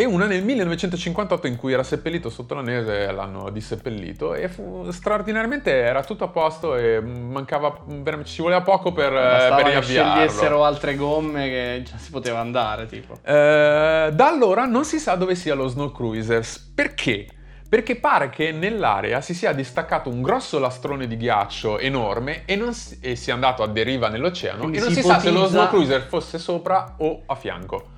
[0.00, 4.88] e una nel 1958 in cui era seppellito sotto la neve, l'hanno disseppellito e fu,
[4.90, 9.70] straordinariamente era tutto a posto e mancava, veramente- ci voleva poco per, eh, per che
[9.70, 10.12] riavviarlo.
[10.22, 13.14] scegliessero altre gomme che già si poteva andare, tipo.
[13.24, 16.70] Eh, da allora non si sa dove sia lo Snow Cruisers.
[16.74, 17.26] Perché?
[17.68, 22.72] Perché pare che nell'area si sia distaccato un grosso lastrone di ghiaccio enorme e, non
[22.72, 25.38] si, e sia andato a deriva nell'oceano Quindi e non si si, sa se lo
[25.40, 27.96] ipotizza- Snow Cruiser fosse sopra o a fianco.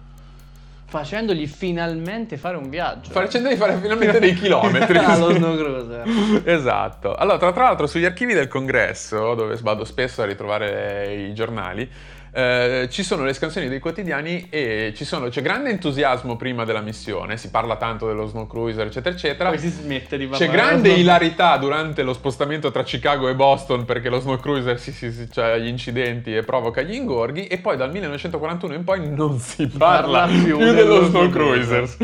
[0.91, 3.13] Facendogli finalmente fare un viaggio.
[3.13, 4.99] Facendogli fare finalmente dei chilometri.
[4.99, 6.43] Allo Snow Cruiser.
[6.45, 7.15] esatto.
[7.15, 11.89] Allora, tra, tra l'altro, sugli archivi del congresso, dove vado spesso a ritrovare i giornali,
[12.33, 16.81] eh, ci sono le scansioni dei quotidiani e ci sono- c'è grande entusiasmo prima della
[16.81, 19.49] missione, si parla tanto dello snow cruiser, eccetera, eccetera.
[19.51, 20.53] Poi si smette di C'è parlare.
[20.53, 24.79] grande dello Snow- ilarità durante lo spostamento tra Chicago e Boston perché lo snow cruiser
[24.79, 28.85] si, si, si- c'ha gli incidenti e provoca gli ingorghi e poi dal 1941 in
[28.85, 31.97] poi non si parla, parla più più, dello dello Snow cruisers.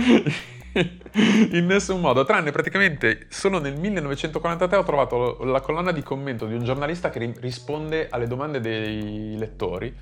[1.52, 6.54] In nessun modo, tranne praticamente solo nel 1943 ho trovato la colonna di commento di
[6.54, 9.94] un giornalista che ri- risponde alle domande dei lettori,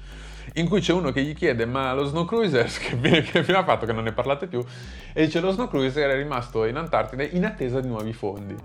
[0.55, 2.67] in cui c'è uno che gli chiede ma lo Snow Cruiser,
[3.01, 4.65] che, che fine ha fatto che non ne parlate più,
[5.13, 8.57] e dice lo Snow Cruiser è rimasto in Antartide in attesa di nuovi fondi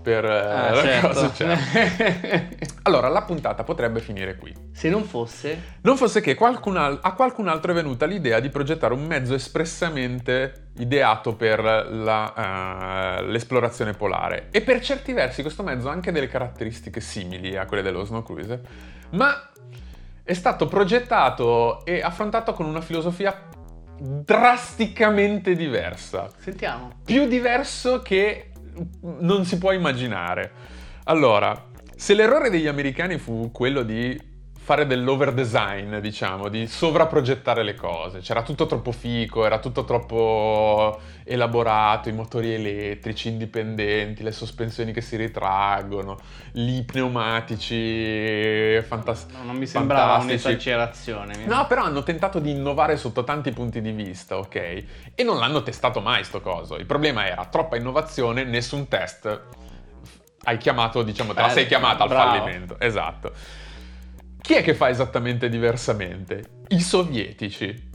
[0.00, 1.06] per eh, Ah, la certo.
[1.08, 2.48] cosa c'è.
[2.88, 4.54] Allora, la puntata potrebbe finire qui.
[4.72, 5.76] Se non fosse...
[5.82, 9.34] Non fosse che qualcun al- a qualcun altro è venuta l'idea di progettare un mezzo
[9.34, 14.48] espressamente ideato per la, eh, l'esplorazione polare.
[14.50, 18.22] E per certi versi questo mezzo ha anche delle caratteristiche simili a quelle dello Snow
[18.22, 18.60] Cruiser,
[19.10, 19.50] ma
[20.22, 23.38] è stato progettato e affrontato con una filosofia
[24.00, 26.92] drasticamente diversa Sentiamo.
[27.04, 28.52] più diverso che
[29.02, 30.76] non si può immaginare.
[31.04, 31.67] Allora,
[31.98, 38.42] se l'errore degli americani fu quello di fare dell'overdesign, diciamo, di sovraprogettare le cose, c'era
[38.42, 45.16] tutto troppo fico, era tutto troppo elaborato, i motori elettrici indipendenti, le sospensioni che si
[45.16, 46.18] ritraggono,
[46.52, 49.36] gli pneumatici fantastici.
[49.36, 50.46] No, non mi sembrava fantastici.
[50.46, 51.46] un'esagerazione.
[51.46, 54.84] No, però hanno tentato di innovare sotto tanti punti di vista, ok?
[55.16, 56.76] E non l'hanno testato mai sto coso.
[56.76, 59.66] Il problema era troppa innovazione, nessun test.
[60.44, 62.38] Hai chiamato, diciamo, te la Eh, sei chiamata al bravo.
[62.38, 62.78] fallimento.
[62.80, 63.32] Esatto.
[64.40, 66.62] Chi è che fa esattamente diversamente?
[66.68, 67.90] I sovietici.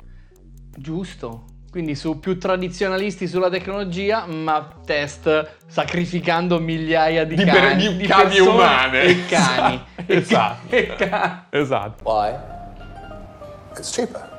[0.75, 1.45] Giusto.
[1.71, 8.05] Quindi su più tradizionalisti sulla tecnologia, ma test sacrificando migliaia di, Di per- cani, di
[8.05, 9.01] cavi persone umane.
[9.01, 9.83] e cani.
[10.05, 10.67] Esatto.
[10.75, 11.41] E cani.
[11.49, 12.03] Esatto.
[12.03, 12.35] Why?
[13.75, 14.29] It's cheaper.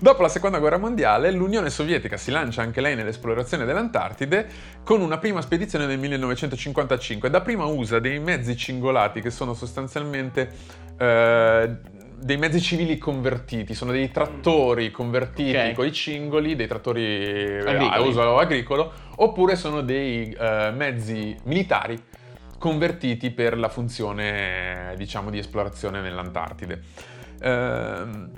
[0.00, 4.46] Dopo la seconda guerra mondiale, l'Unione Sovietica si lancia anche lei nell'esplorazione dell'Antartide
[4.84, 7.28] con una prima spedizione nel 1955.
[7.30, 10.50] Dapprima usa dei mezzi cingolati che sono sostanzialmente
[10.98, 11.76] eh,
[12.20, 15.72] dei mezzi civili convertiti, sono dei trattori convertiti Ok.
[15.74, 17.88] con i cingoli, dei trattori eh, Agricoli.
[17.90, 22.00] a uso agricolo, oppure sono dei eh, mezzi militari
[22.58, 26.82] convertiti per la funzione, diciamo, di esplorazione nell'Antartide.
[27.40, 28.30] Ehm,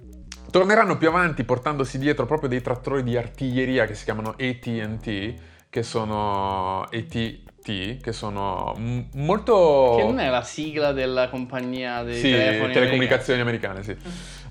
[0.50, 5.34] torneranno più avanti portandosi dietro proprio dei trattori di artiglieria che si chiamano AT&T,
[5.70, 8.74] che sono ATT, che sono
[9.14, 9.94] molto...
[9.96, 13.96] Che non è la sigla della compagnia dei Sì, telecomunicazioni americane, sì.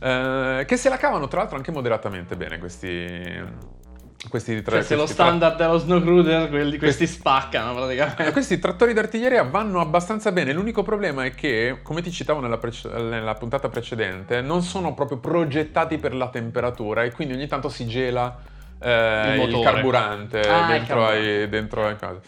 [0.02, 3.68] Eh, che se la cavano tra l'altro anche moderatamente bene questi...
[4.28, 7.76] Questi tra- Cioè, se lo questi tra- standard dello Snow Cruiser, quelli- questi spaccano eh,
[7.76, 8.32] praticamente.
[8.34, 12.90] Questi trattori d'artiglieria vanno abbastanza bene, l'unico problema è che, come ti citavo nella, prece-
[12.90, 17.88] nella puntata precedente, non sono proprio progettati per la temperatura e quindi ogni tanto si
[17.88, 18.38] gela
[18.78, 22.20] eh, Il il, carburante Ah, dentro, ai, dentro ai cose.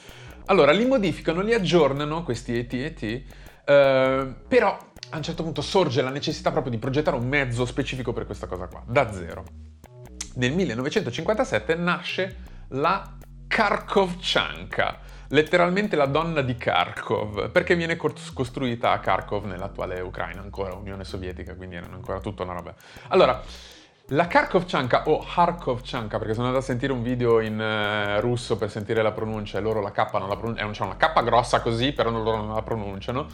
[0.45, 3.03] Allora, li modificano, li aggiornano, questi ET-ET,
[3.65, 4.77] eh, però
[5.09, 8.47] a un certo punto sorge la necessità proprio di progettare un mezzo specifico per questa
[8.47, 9.43] cosa qua, da zero.
[10.33, 12.37] Nel 1957 nasce
[12.69, 13.17] la
[13.47, 20.73] Kharkovchanka, letteralmente la donna di Kharkov, perché viene cos- costruita a Kharkov nell'attuale Ucraina, ancora
[20.73, 22.73] Unione Sovietica, quindi erano ancora tutta una roba.
[23.09, 23.41] Allora,
[24.07, 28.71] la Kharkovchanka o Kharkovchanka, perché sono andato a sentire un video in eh, russo per
[28.71, 31.91] sentire la pronuncia e loro la K non la pronunciano, c'è una K grossa così,
[31.91, 33.27] però loro non la pronunciano.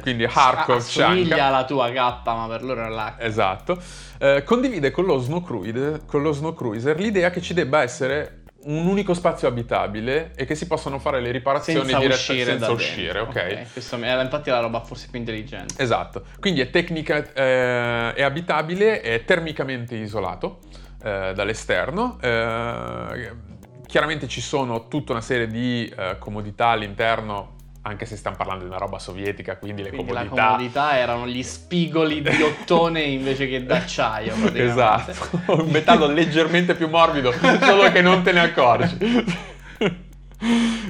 [0.00, 1.06] Quindi Kharkovchanka.
[1.06, 3.14] Assomiglia alla tua K, ma per loro è l'H.
[3.24, 3.80] Esatto.
[4.18, 8.42] Eh, condivide con lo, Snow Cruiser, con lo Snow Cruiser l'idea che ci debba essere
[8.62, 12.70] un unico spazio abitabile e che si possano fare le riparazioni Senza dirette- uscire senza
[12.70, 13.72] uscire, ok?
[13.72, 15.82] Questo era infatti la roba forse più intelligente.
[15.82, 20.58] Esatto, quindi è tecnica, eh, è abitabile, è termicamente isolato
[21.02, 22.18] eh, dall'esterno.
[22.20, 23.48] eh,
[23.86, 28.68] chiaramente ci sono tutta una serie di eh, comodità all'interno anche se stiamo parlando di
[28.68, 30.46] una roba sovietica, quindi le Quindi la comodità...
[30.48, 34.34] comodità erano gli spigoli di ottone invece che d'acciaio.
[34.52, 35.12] Esatto,
[35.54, 39.24] un metallo leggermente più morbido, solo che non te ne accorgi.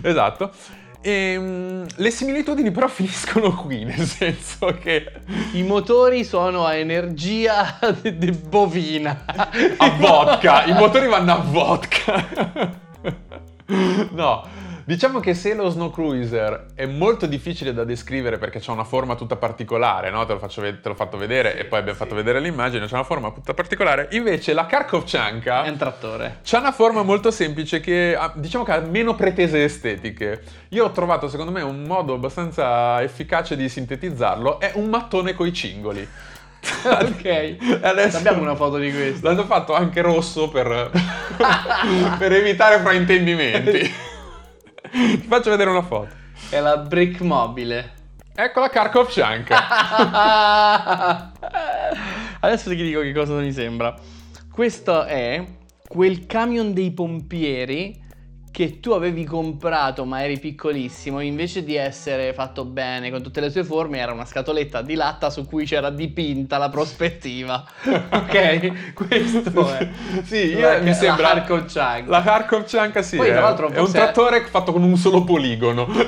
[0.02, 0.50] esatto.
[1.02, 5.10] E, mm, le similitudini però finiscono qui, nel senso che
[5.52, 9.24] I motori sono a energia de- de- bovina.
[9.78, 12.78] a vodka, i motori vanno a vodka.
[14.10, 14.46] no,
[14.90, 19.14] diciamo che se lo Snow Cruiser è molto difficile da descrivere perché c'ha una forma
[19.14, 20.26] tutta particolare, no?
[20.26, 22.96] Te, lo faccio ve- te l'ho fatto vedere e poi abbiamo fatto vedere l'immagine, c'ha
[22.96, 24.08] una forma tutta particolare.
[24.10, 26.38] Invece la Kharkovchanka È un trattore.
[26.42, 30.42] C'ha una forma molto semplice che ha- diciamo che ha meno pretese estetiche.
[30.70, 35.52] Io ho trovato secondo me un modo abbastanza efficace di sintetizzarlo, è un mattone coi
[35.52, 36.08] cingoli.
[36.84, 37.78] ok.
[37.80, 39.28] Adesso Abbiamo una foto di questo.
[39.28, 40.90] L'hanno fatto anche rosso per,
[42.18, 44.08] per evitare fraintendimenti.
[44.90, 46.08] Ti faccio vedere una foto.
[46.48, 47.98] È la brick mobile.
[48.34, 49.68] Ecco la Kharkovchanka.
[52.40, 53.94] Adesso ti dico che cosa mi sembra.
[54.50, 55.44] Questo è
[55.86, 58.00] quel camion dei pompieri
[58.50, 63.50] che tu avevi comprato ma eri piccolissimo, invece di essere fatto bene con tutte le
[63.50, 67.64] sue forme, era una scatoletta di latta su cui c'era dipinta la prospettiva.
[67.84, 68.92] ok?
[68.92, 69.88] Questo è.
[70.24, 72.10] Sì, La- mi la sembra Kharkovchanka.
[72.10, 75.86] La Kharkovchanka sì, Poi, è, tra l'altro, è un trattore fatto con un solo poligono.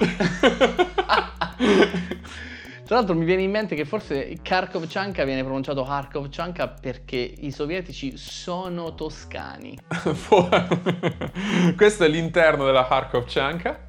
[2.93, 8.19] Tra l'altro mi viene in mente che forse Kharkovchanka viene pronunciato Kharkovchanka perché i sovietici
[8.19, 9.79] sono toscani.
[11.75, 13.87] Questo è l'interno della Kharkovchanka.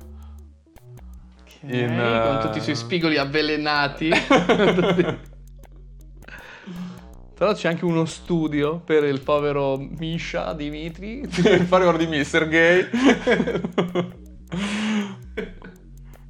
[1.63, 4.07] In, Ok, con eh, tutti i suoi spigoli avvelenati.
[4.15, 4.21] Tra
[7.35, 11.23] l'altro c'è anche uno studio per il povero Misha Dimitri.
[11.23, 12.87] Il favore di me, Sergei.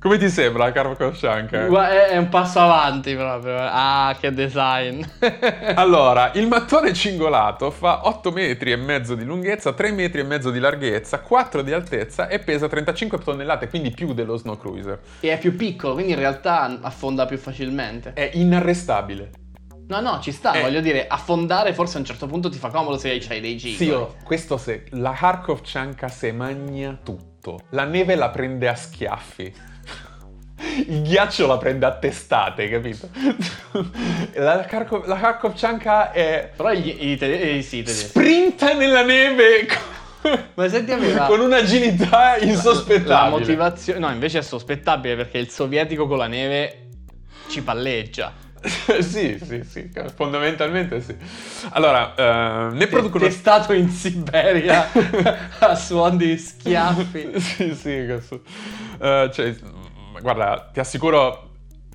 [0.03, 1.67] Come ti sembra la Kharkovchanka?
[1.67, 3.55] Gua- È, è un passo avanti proprio.
[3.57, 5.01] Ah, che design.
[5.75, 10.51] Allora, il mattone cingolato fa 8 metri e mezzo di lunghezza, 3 metri e mezzo
[10.51, 14.99] di larghezza, 4 di altezza e pesa 35 tonnellate, quindi più dello Snow Cruiser.
[15.21, 18.11] e è più piccolo, quindi in realtà affonda più facilmente.
[18.11, 19.29] È inarrestabile.
[19.87, 20.61] No, no, ci sta, Eh.
[20.61, 23.75] voglio dire, affondare forse a un certo punto ti fa comodo se hai dei giri.
[23.75, 27.59] Sì, oh, questo se la Kharkovchanka se magna tutto.
[27.69, 29.71] La neve la prende a schiaffi.
[30.87, 33.09] Il ghiaccio la prende a testate, capito?
[34.33, 38.07] La, Kharkov, la è Però gli, i tedeschi, sì, i tedeschi.
[38.07, 39.65] sprinta nella neve
[40.21, 43.39] con, Ma senti, aveva- con un'agilità La insospettabile.
[43.39, 43.99] motivazione...
[43.99, 46.87] No, invece è sospettabile perché il sovietico con la neve
[47.49, 48.33] ci palleggia.
[49.01, 51.13] sì, sì, sì, fondamentalmente sì.
[51.71, 53.25] Allora, eh, ne producono...
[53.25, 54.89] Testato in Siberia
[55.59, 57.31] a suon di schiaffi.
[57.41, 58.41] sì, sì, cazzo.
[59.01, 59.55] Eh, cioè,
[60.21, 61.49] guarda, ti assicuro,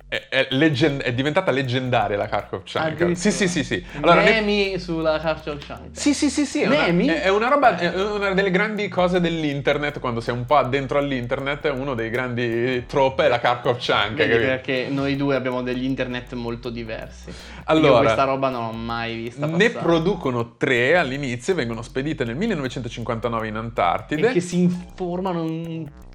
[0.07, 2.87] è, è leggen- è diventata leggendaria la Kharkovchanka.
[3.03, 3.15] Addirittura.
[3.15, 3.85] Sì, sì, sì, sì.
[4.01, 5.89] Allora, ne- Memi sulla Kharkovchanka.
[5.99, 7.05] Sì, sì, sì, sì, è una, Memi?
[7.05, 10.97] è- è una roba, è una delle grandi cose dell'internet, quando sei un po' addentro
[10.97, 14.15] all'internet, uno dei grandi trope è la Kharkovchanka.
[14.15, 14.47] Vedi capito?
[14.49, 17.31] perché noi due abbiamo degli internet molto diversi.
[17.65, 19.85] Allora, Io questa roba non l'ho mai vista Ne passare.
[19.85, 24.29] producono tre all'inizio, vengono spedite nel 1959 in Antartide.
[24.29, 25.43] E che si informano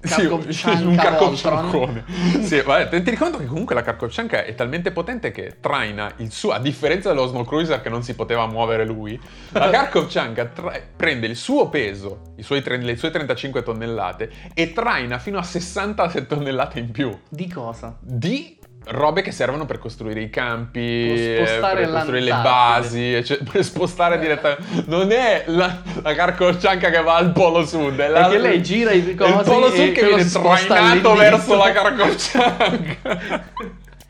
[0.03, 0.95] un Sì, un Voltron.
[0.95, 2.03] carcocciancone.
[2.41, 6.31] sì, vabbè, ti rendi conto che comunque la Kharkovchanka è talmente potente che traina il
[6.31, 9.19] suo, a differenza dello Snow Cruiser che non si poteva muovere lui,
[9.51, 14.73] la Kharkovchanka tra- prende il suo peso, i suoi tre- le sue 35 tonnellate, e
[14.73, 17.97] traina fino a 60 tonnellate in più Di cosa?
[17.99, 23.63] di robe che servono per costruire i campi, eh, per costruire le basi, ecce- per
[23.63, 24.83] spostare direttamente.
[24.87, 28.91] Non è la, la Kharkovchanka che va al polo sud, è la, Perché lei gira
[28.91, 33.43] i è il cosi polo sud che viene trainato verso la Kharkovchanka.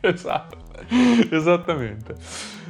[0.00, 0.56] esatto,
[1.30, 2.14] esattamente.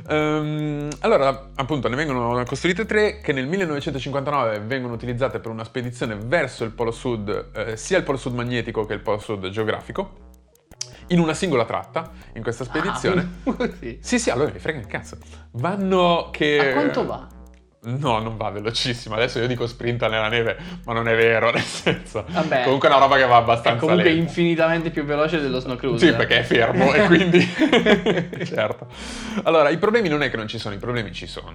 [0.08, 6.16] Ehm, allora, appunto, ne vengono costruite tre che nel 1959 vengono utilizzate per una spedizione
[6.16, 10.25] verso il polo sud, eh, sia il polo sud magnetico che il polo sud geografico,
[11.08, 13.28] in una singola tratta, in questa spedizione.
[13.44, 13.98] Ah, sì.
[14.00, 15.18] Sì, sì, allora mi frega il cazzo.
[15.52, 16.70] Vanno che...
[16.70, 17.26] A quanto va?
[17.86, 19.14] No, non va velocissimo.
[19.14, 22.24] Adesso io dico sprinta nella neve, ma non è vero, nel senso.
[22.28, 22.64] Vabbè.
[22.64, 24.20] Comunque è una roba che va È abbastanza comunque lenta.
[24.20, 26.10] infinitamente più veloce dello Snow Cruiser.
[26.10, 27.40] Sì, perché è fermo e quindi...
[28.44, 28.88] certo.
[29.44, 31.52] Allora, i problemi non è che non ci sono, i problemi ci sono.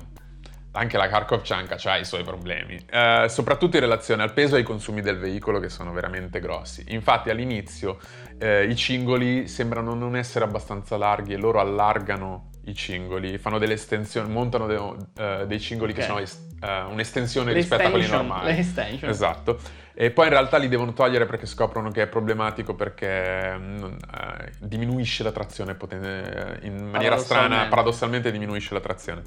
[0.74, 4.64] Anche la Kharkovchanka ha i suoi problemi, eh, soprattutto in relazione al peso e ai
[4.64, 6.86] consumi del veicolo che sono veramente grossi.
[6.90, 8.00] Infatti all'inizio
[8.38, 13.74] eh, i cingoli sembrano non essere abbastanza larghi e loro allargano i cingoli, fanno delle
[13.74, 16.08] estensioni, montano de- eh, dei cingoli che Ok.
[16.08, 18.56] sono es- eh, un'estensione rispetto a quelli normali.
[18.56, 19.10] l'estension.
[19.10, 19.60] Esatto.
[19.94, 23.08] E poi in realtà li devono togliere perché scoprono che è problematico perché
[23.56, 27.70] eh, diminuisce la trazione poten- in maniera strana, Paradossalmente.
[27.70, 29.24] paradossalmente diminuisce la trazione.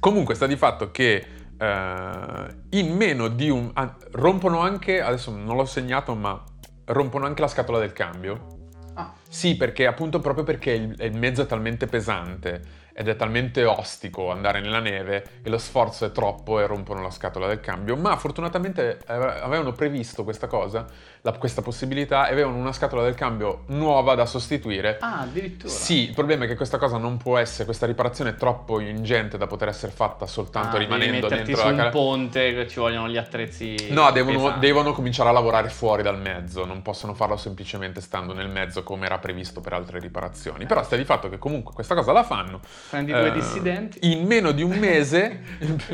[0.00, 1.26] Comunque sta di fatto che
[1.58, 3.70] eh, in meno di un...
[3.74, 6.42] ah, rompono anche, adesso non l'ho segnato, ma
[6.86, 8.56] rompono anche la scatola del cambio.
[8.94, 9.12] Ah.
[9.28, 14.32] Sì, perché appunto proprio perché il, il mezzo è talmente pesante ed è talmente ostico
[14.32, 17.96] andare nella neve che lo sforzo è troppo e rompono la scatola del cambio.
[17.96, 20.84] Ma fortunatamente eh, avevano previsto questa cosa,
[21.30, 24.96] la- questa possibilità, e avevano una scatola del cambio nuova da sostituire.
[25.00, 25.72] Ah, addirittura.
[25.72, 29.36] Sì, il problema è che questa cosa non può essere, questa riparazione è troppo ingente
[29.38, 32.80] da poter essere fatta soltanto Ah, rimanendo dentro su la un ca- ponte che ci
[32.80, 33.88] vogliono gli attrezzi.
[33.90, 38.48] No, devono, devono cominciare a lavorare fuori dal mezzo, non possono farlo semplicemente stando nel
[38.48, 40.66] mezzo come era previsto per altre riparazioni.
[40.66, 42.60] Però sta di fatto che comunque questa cosa la fanno.
[42.90, 43.98] Prendi due Eh, dissidenti.
[44.12, 45.40] In meno di un mese,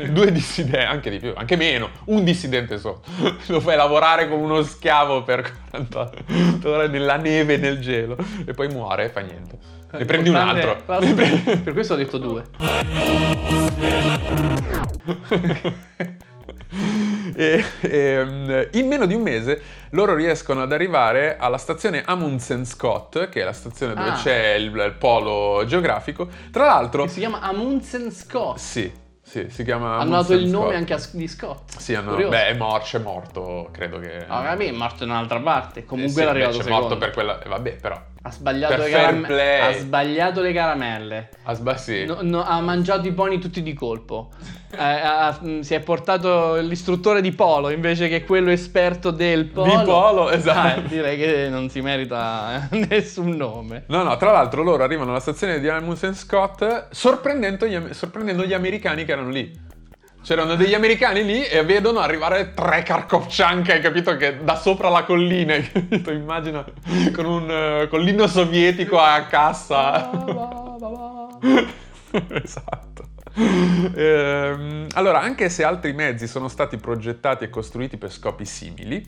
[0.09, 3.01] due dissidenti, anche di più, anche meno, un dissidente solo.
[3.47, 6.11] Lo fai lavorare come uno schiavo per 40
[6.69, 9.57] ore nella neve e nel gelo e poi muore e fa niente.
[9.91, 10.77] Ne prendi un altro.
[10.99, 12.43] Ne prendi- Per questo ho detto due.
[17.35, 19.61] e, ehm, in meno di un mese
[19.91, 24.13] loro riescono ad arrivare alla stazione Amundsen Scott, che è la stazione dove Ah.
[24.15, 26.27] c'è il, il polo geografico.
[26.51, 28.57] Tra l'altro, Che si chiama Amundsen Scott.
[28.57, 28.91] sì,
[29.27, 30.75] sì, si chiama Hanno dato il nome Scott.
[30.75, 31.77] anche a, di Scott.
[31.77, 34.25] Sì, hanno, beh, è morto, è morto, credo che...
[34.27, 35.79] No, vabbè, è morto in un'altra parte.
[35.81, 36.79] Eh Comunque sì, era arrivato c'è secondo.
[36.81, 37.41] morto per quella...
[37.41, 37.99] eh, Vabbè, però...
[38.27, 39.59] Ha sbagliato, le fair caram- play.
[39.61, 41.29] ha sbagliato le caramelle.
[41.43, 42.05] Ah, sba- sì.
[42.05, 44.31] No- no, ha mangiato i poni tutti di colpo.
[44.71, 49.83] Eh, ha- mh, si è portato l'istruttore di polo invece che quello esperto del polo.
[49.83, 50.79] polo, esatto.
[50.79, 53.83] Eh, direi che non si merita eh, nessun nome.
[53.89, 58.53] No, no, tra l'altro loro arrivano alla stazione di Amundsen Scott sorprendendo gli, sorprendendo gli
[58.53, 59.53] americani che erano lì.
[60.25, 64.17] C'erano degli americani lì e vedono arrivare tre Kharkovchanka, hai capito?
[64.17, 66.11] Che da sopra la collina, hai capito?
[66.11, 66.65] Immagina
[67.13, 70.09] con, un, eh, con l'inno sovietico a cassa.
[72.41, 73.09] esatto.
[73.93, 79.07] Ehm, allora, anche se altri mezzi sono stati progettati e costruiti per scopi simili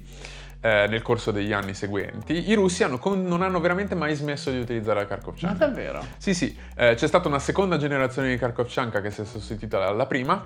[0.62, 4.52] eh, nel corso degli anni seguenti, i russi hanno con- non hanno veramente mai smesso
[4.52, 5.66] di utilizzare la Ma Kharkovchanka.
[5.66, 6.06] davvero?
[6.18, 10.06] Sì, sì, eh, c'è stata una seconda generazione di Kharkovchanka che si è sostituita alla
[10.06, 10.44] prima.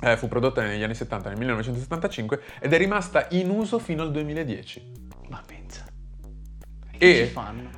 [0.00, 4.10] Eh, fu prodotta negli anni 70, nel 1975, ed è rimasta in uso fino al
[4.10, 4.92] 2010.
[5.28, 5.84] Ma pensa.
[6.98, 7.32] E-?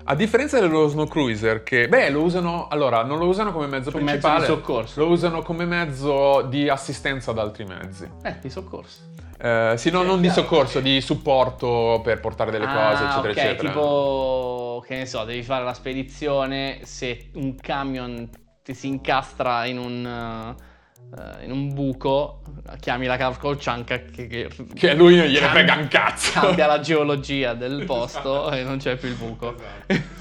[0.04, 3.90] A differenza dello Snow Cruiser, che beh, lo usano, allora, non lo usano come mezzo
[3.90, 5.00] Come mezzo principale, di soccorso.
[5.00, 8.08] lo usano come mezzo di assistenza ad altri mezzi.
[8.22, 9.00] Eh, di soccorso.
[9.40, 13.18] Eh, sì, no, Sì, non di soccorso, di supporto per portare delle cose, Ah, eccetera,
[13.18, 13.68] ok, eccetera.
[13.68, 18.28] tipo, che ne so, devi fare la spedizione, se un camion
[18.62, 20.54] ti si incastra in un,
[21.16, 22.42] eh, in un buco,
[22.80, 26.40] chiami la Kavkolchanka che, che, Che a lui non gliene frega un cazzo.
[26.40, 29.54] Cambia la geologia del posto e non c'è più il buco.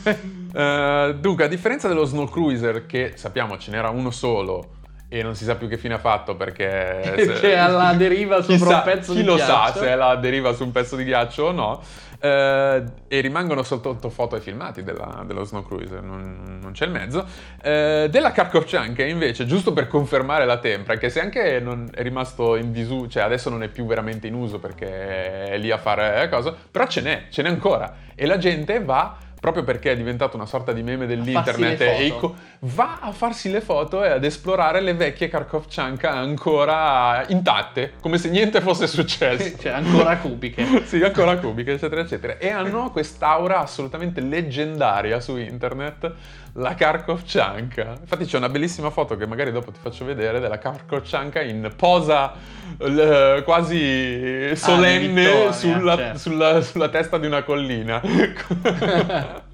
[0.05, 4.76] Eh, dunque, a differenza dello Snow Cruiser, che sappiamo ce n'era uno solo
[5.09, 7.13] e non si sa più che fine ha fatto perché...
[7.39, 9.51] Che è alla deriva sopra Chissà, un pezzo chi di lo ghiaccio.
[9.51, 11.81] sa se è alla deriva su un pezzo di ghiaccio o no.
[12.19, 16.91] Eh, e rimangono soltanto foto e filmati della- dello Snow Cruiser, non, non c'è il
[16.91, 17.23] mezzo.
[17.61, 22.55] Eh, della Kharkovchanka invece, giusto per confermare la tempra, che se anche non è rimasto
[22.55, 26.27] in disuso, cioè adesso non è più veramente in uso perché è lì a fare
[26.29, 27.93] cosa, però ce n'è, ce n'è ancora.
[28.15, 32.03] E la gente va, proprio perché è diventato una sorta di meme dell'internet, e foto.
[32.03, 38.17] ico- va a farsi le foto e ad esplorare le vecchie Kharkovchanka ancora intatte, come
[38.17, 39.57] se niente fosse successo.
[39.57, 40.65] Cioè, ancora cubiche.
[40.85, 42.37] sì, ancora cubiche, eccetera, eccetera.
[42.37, 46.11] E hanno quest'aura assolutamente leggendaria su internet,
[46.59, 47.97] la Kharkovchanka.
[48.01, 52.33] Infatti c'è una bellissima foto che magari dopo ti faccio vedere della Kharkovchanka in posa
[52.79, 56.17] l- quasi solenne vittoria, sulla, certo.
[56.17, 58.01] sulla- sulla testa di una collina.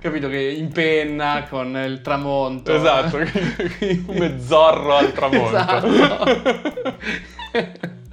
[0.00, 2.72] Capito che in penna con il tramonto.
[2.72, 3.18] esatto,
[4.06, 5.56] come zorro al tramonto.
[5.56, 6.94] Esatto.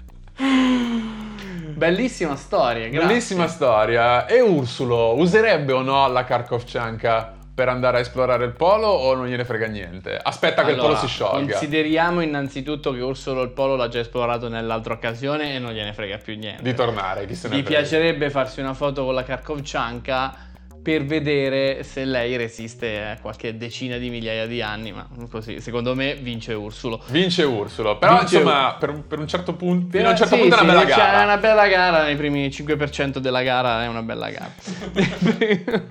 [1.75, 3.07] Bellissima storia, grazie.
[3.07, 4.25] Bellissima storia.
[4.25, 9.27] E Ursulo userebbe o no la Kharkovchanka per andare a esplorare il polo o non
[9.27, 10.17] gliene frega niente?
[10.21, 11.51] Aspetta che il Allora, polo si sciolga.
[11.51, 16.17] Consideriamo innanzitutto che Ursolo il Polo l'ha già esplorato nell'altra occasione e non gliene frega
[16.17, 16.63] più niente.
[16.63, 21.83] Di tornare, chi se ne Gli piacerebbe farsi una foto con la Kharkovchanka per vedere
[21.83, 26.53] se lei resiste a qualche decina di migliaia di anni, ma così secondo me vince
[26.53, 27.01] Ursulo.
[27.07, 27.97] Vince Ursulo.
[27.97, 30.55] Però Vince insomma, per, un- per un certo punto, a Però un certo sì, punto
[30.55, 31.21] è sì, una bella cioè, gara.
[31.21, 34.51] È una bella gara, nei primi 5% della gara è una bella gara.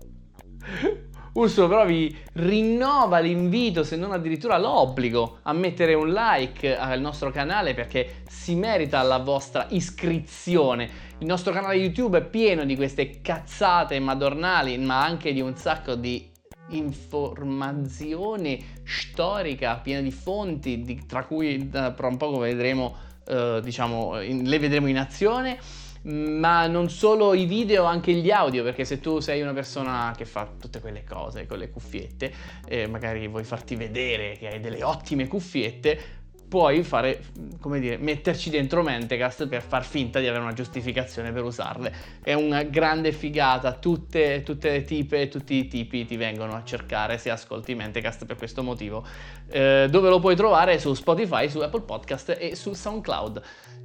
[1.36, 7.30] Ursulo però vi rinnova l'invito, se non addirittura l'obbligo, a mettere un like al nostro
[7.30, 10.88] canale perché si merita la vostra iscrizione.
[11.18, 15.94] Il nostro canale YouTube è pieno di queste cazzate madornali, ma anche di un sacco
[15.94, 16.26] di
[16.70, 24.22] informazione storica, piena di fonti, di- tra cui eh, tra un poco vedremo, eh, diciamo,
[24.22, 25.58] in- le vedremo in azione.
[26.06, 30.24] Ma non solo i video, anche gli audio, perché se tu sei una persona che
[30.24, 32.32] fa tutte quelle cose con le cuffiette,
[32.64, 36.15] e magari vuoi farti vedere che hai delle ottime cuffiette,
[36.48, 37.24] puoi fare,
[37.60, 41.92] come dire, metterci dentro Mentecast per far finta di avere una giustificazione per usarle.
[42.22, 47.18] È una grande figata, tutte, tutte le tipe tutti i tipi ti vengono a cercare
[47.18, 49.04] se ascolti Mentecast per questo motivo.
[49.48, 50.78] Eh, dove lo puoi trovare?
[50.78, 53.42] Su Spotify, su Apple Podcast e su SoundCloud.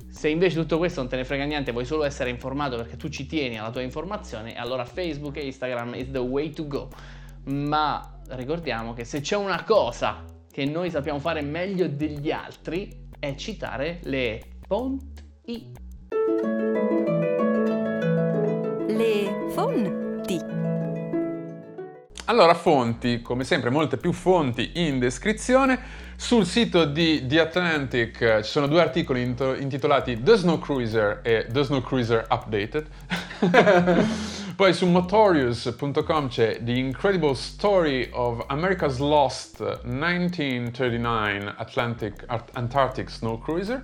[0.10, 3.08] Se invece tutto questo non te ne frega niente, vuoi solo essere informato perché tu
[3.08, 6.90] ci tieni alla tua informazione, allora Facebook e Instagram is the way to go.
[7.46, 13.36] Ma ricordiamo che se c'è una cosa che noi sappiamo fare meglio degli altri è
[13.36, 15.72] citare le fonti.
[18.88, 20.40] Le fonti.
[22.26, 26.10] Allora, fonti, come sempre, molte più fonti in descrizione.
[26.16, 31.48] Sul sito di The Atlantic eh, ci sono due articoli intitolati The Snow Cruiser e
[31.50, 32.88] The Snow Cruiser Updated.
[34.62, 43.84] Poi su motorious.com c'è The Incredible Story of America's Lost 1939 Atlantic Antarctic Snow Cruiser.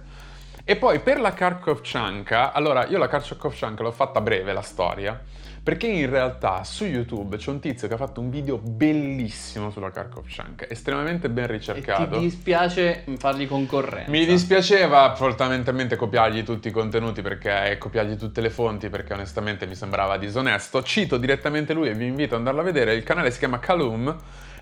[0.64, 5.20] E poi per la Kharkovchanka, allora io la Kharkovchanka l'ho fatta breve la storia,
[5.68, 9.92] perché in realtà su YouTube c'è un tizio che ha fatto un video bellissimo sulla
[9.92, 12.20] Kharkovchanka, estremamente ben E ti ricercato.
[12.20, 14.10] dispiace fargli concorrenza.
[14.10, 19.66] Mi dispiaceva fondamentalmente copiargli tutti i contenuti perché e copiargli tutte le fonti perché onestamente
[19.68, 20.82] mi sembrava disonesto.
[20.84, 22.94] Cito direttamente lui e vi invito ad andarlo a vedere.
[22.94, 24.16] Il canale si chiama Calum.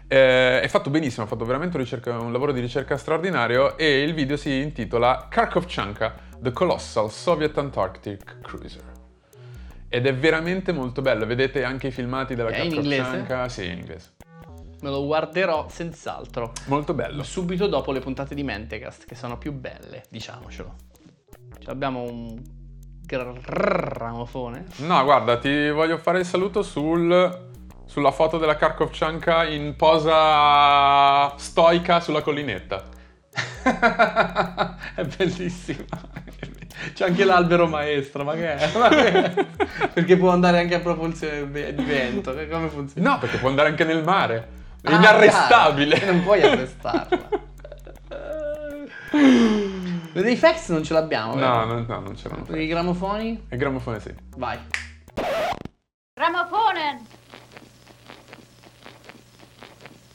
[0.08, 4.02] eh, è fatto benissimo, ha fatto veramente un, ricerca- un lavoro di ricerca straordinario e
[4.02, 8.95] il video si intitola Kharkovchanka, The Colossal Soviet Antarctic Cruiser.
[9.88, 13.50] Ed è veramente molto bello, vedete anche i filmati della È in Kharkovchanka?
[13.50, 14.14] Sì, in inglese.
[14.82, 16.52] Me lo guarderò senz'altro.
[16.66, 17.24] Molto bello.
[17.24, 20.76] Subito dopo le puntate di Mentecast, che sono più belle, diciamocelo.
[21.60, 22.40] Cioè, abbiamo un
[23.06, 24.66] gramofone.
[24.78, 27.50] No, guarda, ti voglio fare il saluto sul,
[27.86, 32.84] sulla foto della Kharkovchanka in posa stoica sulla collinetta.
[34.96, 35.86] è bellissima.
[36.94, 38.70] C'è anche l'albero maestro, ma che è?
[38.78, 39.46] Ma che è?
[39.94, 42.34] Perché può andare anche a propulsione di vento.
[42.50, 43.12] Come funziona?
[43.12, 44.48] No, perché può andare anche nel mare.
[44.82, 45.96] È Ah, inarrestabile.
[45.98, 47.30] chiaro, Non puoi arrestarla.
[50.14, 52.44] Dei fax non ce l'abbiamo, No, no, no, non c'erano.
[52.44, 53.46] Per i gramofoni?
[53.50, 54.14] Il gramofone sì.
[54.38, 54.58] Vai.